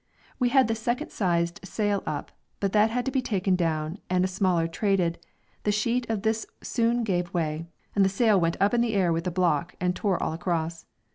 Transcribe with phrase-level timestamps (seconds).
[0.39, 4.25] We had the second sized sail up, but that had to be taken down and
[4.25, 5.19] a smaller tried;
[5.61, 9.13] the sheet of this soon gave way, and the sail went up in the air
[9.13, 10.87] with the block and tore all across.